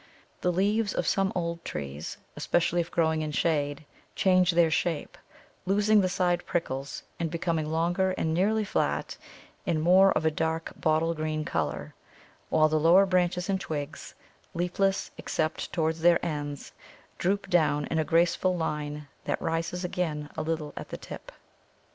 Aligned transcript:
The 0.41 0.51
leaves 0.51 0.95
of 0.95 1.05
some 1.05 1.31
old 1.35 1.63
trees, 1.63 2.17
especially 2.35 2.81
if 2.81 2.89
growing 2.89 3.21
in 3.21 3.31
shade, 3.31 3.85
change 4.15 4.49
their 4.49 4.71
shape, 4.71 5.15
losing 5.67 6.01
the 6.01 6.09
side 6.09 6.43
prickles 6.47 7.03
and 7.19 7.29
becoming 7.29 7.67
longer 7.67 8.09
and 8.17 8.33
nearly 8.33 8.63
flat 8.65 9.15
and 9.67 9.79
more 9.79 10.11
of 10.13 10.25
a 10.25 10.31
dark 10.31 10.71
bottle 10.75 11.13
green 11.13 11.45
colour, 11.45 11.93
while 12.49 12.67
the 12.67 12.79
lower 12.79 13.05
branches 13.05 13.47
and 13.47 13.61
twigs, 13.61 14.15
leafless 14.55 15.11
except 15.19 15.71
towards 15.71 15.99
their 16.01 16.17
ends, 16.25 16.71
droop 17.19 17.47
down 17.47 17.85
in 17.85 17.99
a 17.99 18.03
graceful 18.03 18.57
line 18.57 19.07
that 19.25 19.39
rises 19.39 19.83
again 19.85 20.31
a 20.35 20.41
little 20.41 20.73
at 20.75 20.89
the 20.89 20.97
tip. 20.97 21.31